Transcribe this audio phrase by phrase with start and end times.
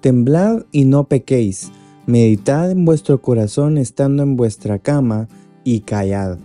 [0.00, 1.72] Temblad y no pequéis,
[2.06, 5.28] meditad en vuestro corazón estando en vuestra cama
[5.62, 6.38] y callad.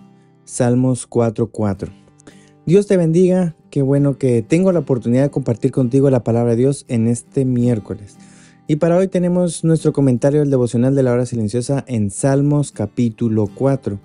[0.43, 1.89] Salmos 4:4.
[2.65, 6.57] Dios te bendiga, qué bueno que tengo la oportunidad de compartir contigo la palabra de
[6.57, 8.17] Dios en este miércoles.
[8.67, 13.47] Y para hoy tenemos nuestro comentario del devocional de la hora silenciosa en Salmos capítulo
[13.55, 13.99] 4.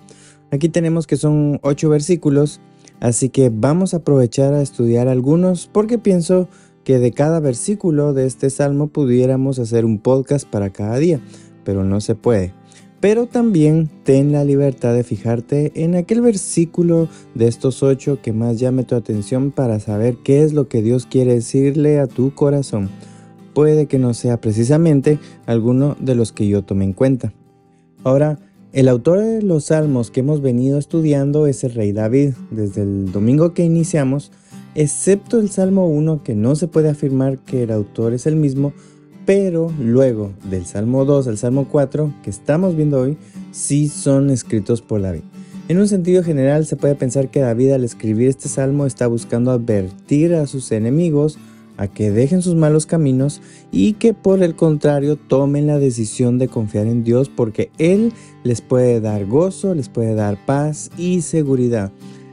[0.51, 2.61] Aquí tenemos que son ocho versículos,
[3.01, 6.47] así que vamos a aprovechar a estudiar algunos porque pienso
[6.83, 11.19] que de cada versículo de este salmo pudiéramos hacer un podcast para cada día,
[11.63, 12.53] pero no se puede.
[12.99, 18.59] Pero también ten la libertad de fijarte en aquel versículo de estos ocho que más
[18.59, 22.89] llame tu atención para saber qué es lo que Dios quiere decirle a tu corazón.
[23.55, 27.33] Puede que no sea precisamente alguno de los que yo tome en cuenta.
[28.03, 28.37] Ahora,
[28.71, 32.33] el autor de los salmos que hemos venido estudiando es el rey David.
[32.51, 34.31] Desde el domingo que iniciamos,
[34.75, 38.73] excepto el Salmo 1 que no se puede afirmar que el autor es el mismo,
[39.25, 43.17] pero luego del Salmo 2 al Salmo 4 que estamos viendo hoy,
[43.51, 45.21] sí son escritos por David.
[45.67, 49.51] En un sentido general se puede pensar que David al escribir este salmo está buscando
[49.51, 51.37] advertir a sus enemigos
[51.77, 56.47] a que dejen sus malos caminos y que por el contrario tomen la decisión de
[56.47, 61.91] confiar en Dios porque Él les puede dar gozo, les puede dar paz y seguridad.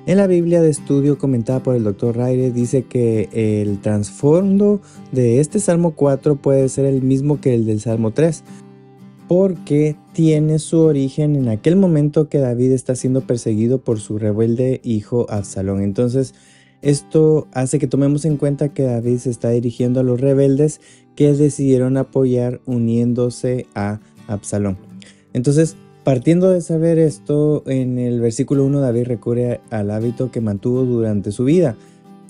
[0.08, 2.16] En la Biblia de estudio comentada por el Dr.
[2.16, 4.80] Raire dice que el trasfondo
[5.12, 8.42] de este Salmo 4 puede ser el mismo que el del Salmo 3,
[9.28, 14.80] porque tiene su origen en aquel momento que David está siendo perseguido por su rebelde
[14.82, 15.82] hijo Absalón.
[15.82, 16.32] Entonces,
[16.80, 20.80] esto hace que tomemos en cuenta que David se está dirigiendo a los rebeldes
[21.16, 24.78] que decidieron apoyar uniéndose a Absalón.
[25.34, 25.76] Entonces,
[26.08, 31.32] Partiendo de saber esto, en el versículo 1 David recurre al hábito que mantuvo durante
[31.32, 31.76] su vida.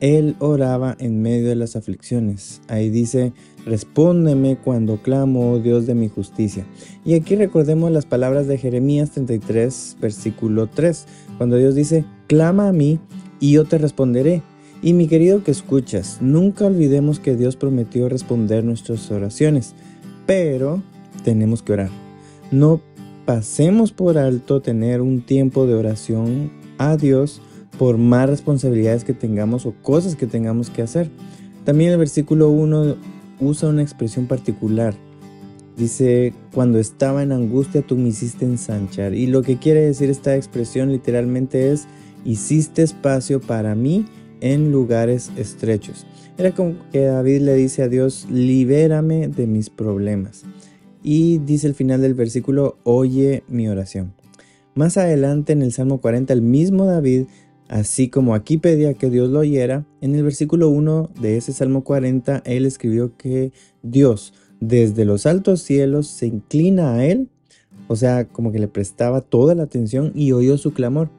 [0.00, 2.60] Él oraba en medio de las aflicciones.
[2.66, 3.32] Ahí dice,
[3.64, 6.66] respóndeme cuando clamo, oh Dios de mi justicia.
[7.04, 11.06] Y aquí recordemos las palabras de Jeremías 33, versículo 3,
[11.36, 12.98] cuando Dios dice, clama a mí
[13.38, 14.42] y yo te responderé.
[14.82, 19.76] Y mi querido que escuchas, nunca olvidemos que Dios prometió responder nuestras oraciones,
[20.26, 20.82] pero
[21.22, 22.08] tenemos que orar.
[22.50, 22.80] No
[23.28, 27.42] pasemos por alto tener un tiempo de oración a Dios
[27.78, 31.10] por más responsabilidades que tengamos o cosas que tengamos que hacer.
[31.66, 32.96] También el versículo 1
[33.40, 34.94] usa una expresión particular.
[35.76, 39.12] Dice, cuando estaba en angustia tú me hiciste ensanchar.
[39.12, 41.86] Y lo que quiere decir esta expresión literalmente es,
[42.24, 44.06] hiciste espacio para mí
[44.40, 46.06] en lugares estrechos.
[46.38, 50.46] Era como que David le dice a Dios, libérame de mis problemas.
[51.02, 54.14] Y dice el final del versículo, oye mi oración.
[54.74, 57.24] Más adelante en el Salmo 40, el mismo David,
[57.68, 61.84] así como aquí pedía que Dios lo oyera, en el versículo 1 de ese Salmo
[61.84, 67.28] 40, él escribió que Dios desde los altos cielos se inclina a él,
[67.88, 71.10] o sea, como que le prestaba toda la atención y oyó su clamor.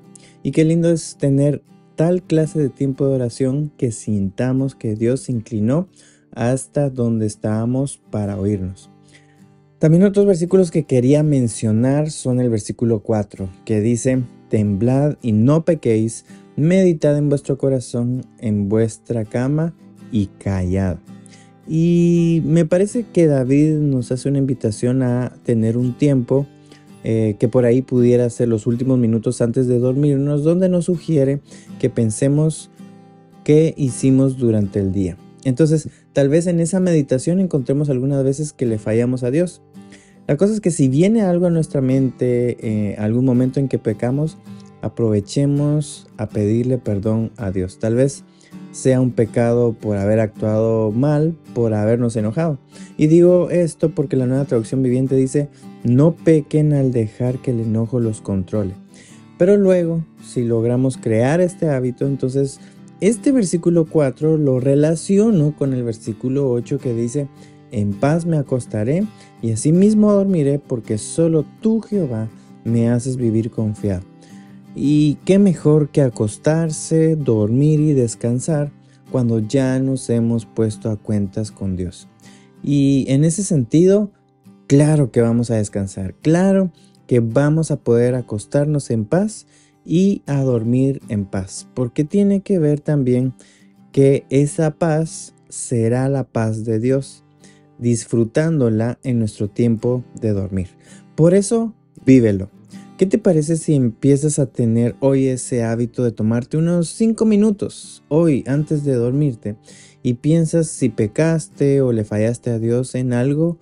[0.44, 1.64] Y qué lindo es tener
[1.96, 5.90] tal clase de tiempo de oración que sintamos que Dios se inclinó
[6.32, 8.90] hasta donde estábamos para oírnos.
[9.80, 15.64] También otros versículos que quería mencionar son el versículo 4, que dice, temblad y no
[15.64, 16.26] pequéis,
[16.58, 19.74] meditad en vuestro corazón, en vuestra cama
[20.12, 20.98] y callad.
[21.66, 26.46] Y me parece que David nos hace una invitación a tener un tiempo
[27.06, 31.40] eh, que por ahí pudiera ser los últimos minutos antes de dormirnos, donde nos sugiere
[31.80, 32.70] que pensemos
[33.46, 35.16] qué hicimos durante el día.
[35.46, 39.62] Entonces, tal vez en esa meditación encontremos algunas veces que le fallamos a Dios.
[40.30, 43.80] La cosa es que si viene algo a nuestra mente, eh, algún momento en que
[43.80, 44.38] pecamos,
[44.84, 47.80] aprovechemos a pedirle perdón a Dios.
[47.80, 48.26] Tal vez
[48.72, 52.60] sea un pecado por haber actuado mal, por habernos enojado.
[52.96, 55.50] Y digo esto porque la nueva traducción viviente dice,
[55.84, 58.76] no pequen al dejar que el enojo los controle.
[59.40, 62.60] Pero luego, si logramos crear este hábito, entonces
[63.02, 67.28] este versículo 4 lo relaciono con el versículo 8 que dice,
[67.72, 69.06] en paz me acostaré
[69.42, 72.30] y asimismo dormiré porque solo tú Jehová
[72.64, 74.04] me haces vivir confiado.
[74.76, 78.72] Y qué mejor que acostarse, dormir y descansar
[79.12, 82.08] cuando ya nos hemos puesto a cuentas con Dios.
[82.64, 84.12] Y en ese sentido,
[84.68, 86.72] claro que vamos a descansar, claro
[87.08, 89.48] que vamos a poder acostarnos en paz
[89.84, 93.34] y a dormir en paz, porque tiene que ver también
[93.92, 97.24] que esa paz será la paz de Dios,
[97.80, 100.68] disfrutándola en nuestro tiempo de dormir.
[101.16, 101.74] Por eso,
[102.06, 102.50] vívelo.
[102.98, 108.04] ¿Qué te parece si empiezas a tener hoy ese hábito de tomarte unos 5 minutos
[108.10, 109.56] hoy antes de dormirte
[110.04, 113.58] y piensas si pecaste o le fallaste a Dios en algo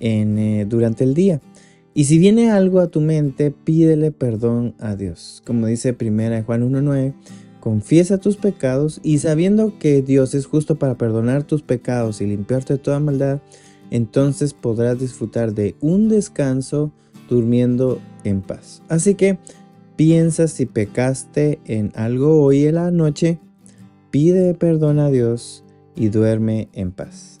[0.00, 1.40] en, eh, durante el día?
[1.94, 5.42] Y si viene algo a tu mente, pídele perdón a Dios.
[5.46, 7.14] Como dice 1 Juan 1.9,
[7.60, 12.74] confiesa tus pecados y sabiendo que Dios es justo para perdonar tus pecados y limpiarte
[12.74, 13.40] de toda maldad,
[13.90, 16.90] entonces podrás disfrutar de un descanso
[17.28, 18.82] durmiendo en paz.
[18.88, 19.38] Así que
[19.96, 23.38] piensa si pecaste en algo hoy en la noche,
[24.10, 25.64] pide perdón a Dios
[25.94, 27.40] y duerme en paz.